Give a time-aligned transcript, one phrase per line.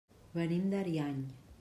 [0.37, 1.23] Venim d'Ariany.